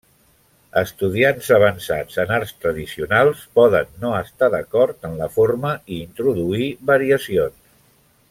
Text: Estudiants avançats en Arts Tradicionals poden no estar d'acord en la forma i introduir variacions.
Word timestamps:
Estudiants 0.79 1.49
avançats 1.57 2.17
en 2.23 2.31
Arts 2.37 2.53
Tradicionals 2.63 3.43
poden 3.59 3.93
no 4.05 4.15
estar 4.21 4.49
d'acord 4.55 5.07
en 5.11 5.15
la 5.21 5.29
forma 5.37 5.75
i 5.97 6.01
introduir 6.07 6.73
variacions. 6.93 7.63